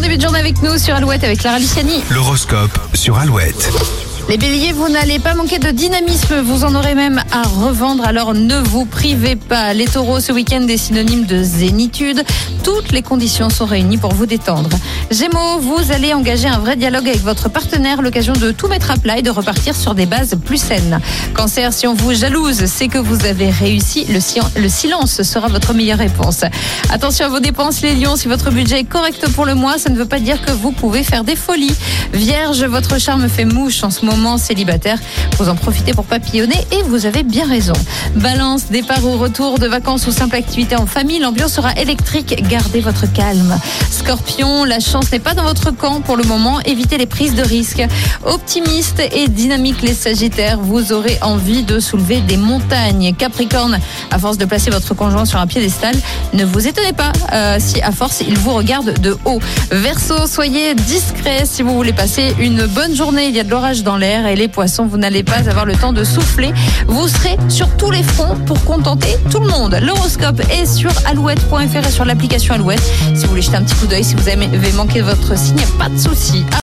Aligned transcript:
Bon 0.00 0.06
début 0.06 0.16
de 0.16 0.22
journée 0.22 0.38
avec 0.38 0.62
nous 0.62 0.78
sur 0.78 0.94
Alouette 0.94 1.24
avec 1.24 1.40
Clara 1.40 1.58
Luciani. 1.58 2.02
L'horoscope 2.10 2.72
sur 2.94 3.18
Alouette. 3.18 3.70
Les 4.30 4.38
béliers, 4.38 4.70
vous 4.70 4.88
n'allez 4.88 5.18
pas 5.18 5.34
manquer 5.34 5.58
de 5.58 5.72
dynamisme, 5.72 6.38
vous 6.40 6.62
en 6.62 6.76
aurez 6.76 6.94
même 6.94 7.20
à 7.32 7.42
revendre, 7.42 8.04
alors 8.04 8.32
ne 8.32 8.60
vous 8.60 8.84
privez 8.84 9.34
pas. 9.34 9.74
Les 9.74 9.86
taureaux, 9.86 10.20
ce 10.20 10.30
week-end 10.30 10.68
est 10.68 10.76
synonyme 10.76 11.24
de 11.26 11.42
zénitude. 11.42 12.22
Toutes 12.62 12.92
les 12.92 13.02
conditions 13.02 13.50
sont 13.50 13.64
réunies 13.64 13.98
pour 13.98 14.14
vous 14.14 14.26
détendre. 14.26 14.70
Gémeaux, 15.10 15.58
vous 15.58 15.90
allez 15.90 16.14
engager 16.14 16.46
un 16.46 16.60
vrai 16.60 16.76
dialogue 16.76 17.08
avec 17.08 17.24
votre 17.24 17.48
partenaire, 17.48 18.02
l'occasion 18.02 18.32
de 18.34 18.52
tout 18.52 18.68
mettre 18.68 18.92
à 18.92 18.98
plat 18.98 19.18
et 19.18 19.22
de 19.22 19.30
repartir 19.30 19.74
sur 19.74 19.96
des 19.96 20.06
bases 20.06 20.36
plus 20.44 20.58
saines. 20.58 21.00
Cancer, 21.34 21.72
si 21.72 21.88
on 21.88 21.94
vous 21.94 22.14
jalouse, 22.14 22.66
c'est 22.66 22.86
que 22.86 22.98
vous 22.98 23.26
avez 23.26 23.50
réussi. 23.50 24.04
Le, 24.04 24.20
le 24.60 24.68
silence 24.68 25.22
sera 25.22 25.48
votre 25.48 25.74
meilleure 25.74 25.98
réponse. 25.98 26.44
Attention 26.90 27.26
à 27.26 27.30
vos 27.30 27.40
dépenses, 27.40 27.82
les 27.82 27.96
lions. 27.96 28.14
Si 28.14 28.28
votre 28.28 28.52
budget 28.52 28.78
est 28.78 28.84
correct 28.84 29.28
pour 29.30 29.44
le 29.44 29.56
mois, 29.56 29.76
ça 29.78 29.90
ne 29.90 29.96
veut 29.96 30.06
pas 30.06 30.20
dire 30.20 30.40
que 30.40 30.52
vous 30.52 30.70
pouvez 30.70 31.02
faire 31.02 31.24
des 31.24 31.34
folies. 31.34 31.74
Vierge, 32.12 32.62
votre 32.62 33.00
charme 33.00 33.28
fait 33.28 33.44
mouche 33.44 33.82
en 33.82 33.90
ce 33.90 34.04
moment 34.04 34.19
célibataire. 34.38 34.98
Vous 35.38 35.48
en 35.48 35.54
profitez 35.54 35.92
pour 35.92 36.04
papillonner 36.04 36.56
et 36.72 36.82
vous 36.82 37.06
avez 37.06 37.22
bien 37.22 37.48
raison. 37.48 37.72
Balance, 38.16 38.66
départ 38.70 39.04
ou 39.04 39.16
retour 39.16 39.58
de 39.58 39.66
vacances 39.66 40.06
ou 40.06 40.12
simple 40.12 40.36
activité 40.36 40.76
en 40.76 40.86
famille, 40.86 41.18
l'ambiance 41.18 41.52
sera 41.52 41.72
électrique. 41.74 42.42
Gardez 42.48 42.80
votre 42.80 43.10
calme. 43.12 43.58
Scorpion, 43.90 44.64
la 44.64 44.80
chance 44.80 45.10
n'est 45.12 45.18
pas 45.18 45.34
dans 45.34 45.44
votre 45.44 45.70
camp 45.70 46.00
pour 46.00 46.16
le 46.16 46.24
moment. 46.24 46.60
Évitez 46.60 46.98
les 46.98 47.06
prises 47.06 47.34
de 47.34 47.42
risques. 47.42 47.82
Optimiste 48.24 49.02
et 49.12 49.28
dynamique 49.28 49.82
les 49.82 49.94
Sagittaires, 49.94 50.58
vous 50.60 50.92
aurez 50.92 51.18
envie 51.22 51.62
de 51.62 51.80
soulever 51.80 52.20
des 52.20 52.36
montagnes. 52.36 53.14
Capricorne, 53.16 53.78
à 54.10 54.18
force 54.18 54.38
de 54.38 54.44
placer 54.44 54.70
votre 54.70 54.94
conjoint 54.94 55.24
sur 55.24 55.38
un 55.38 55.46
piédestal, 55.46 55.94
ne 56.32 56.44
vous 56.44 56.66
étonnez 56.66 56.92
pas 56.92 57.12
euh, 57.32 57.56
si 57.58 57.80
à 57.82 57.92
force 57.92 58.22
il 58.26 58.38
vous 58.38 58.54
regarde 58.54 58.98
de 59.00 59.16
haut. 59.24 59.40
Verseau, 59.70 60.26
soyez 60.26 60.74
discret 60.74 61.44
si 61.44 61.62
vous 61.62 61.74
voulez 61.74 61.92
passer 61.92 62.34
une 62.38 62.66
bonne 62.66 62.94
journée. 62.94 63.28
Il 63.28 63.36
y 63.36 63.40
a 63.40 63.44
de 63.44 63.50
l'orage 63.50 63.82
dans 63.82 63.96
et 64.02 64.36
les 64.36 64.48
poissons, 64.48 64.86
vous 64.86 64.96
n'allez 64.96 65.22
pas 65.22 65.48
avoir 65.48 65.66
le 65.66 65.74
temps 65.74 65.92
de 65.92 66.04
souffler. 66.04 66.52
Vous 66.86 67.06
serez 67.06 67.36
sur 67.48 67.68
tous 67.76 67.90
les 67.90 68.02
fronts 68.02 68.34
pour 68.46 68.62
contenter 68.64 69.16
tout 69.30 69.40
le 69.40 69.48
monde. 69.48 69.78
L'horoscope 69.82 70.40
est 70.50 70.64
sur 70.64 70.90
alouette.fr 71.06 71.86
et 71.86 71.90
sur 71.90 72.04
l'application 72.04 72.54
Alouette. 72.54 72.82
Si 73.14 73.24
vous 73.24 73.30
voulez 73.30 73.42
jeter 73.42 73.56
un 73.56 73.62
petit 73.62 73.74
coup 73.74 73.86
d'œil, 73.86 74.04
si 74.04 74.14
vous 74.14 74.28
avez 74.28 74.72
manqué 74.72 75.02
votre 75.02 75.36
signe, 75.36 75.60
pas 75.78 75.88
de 75.90 75.98
souci. 75.98 76.44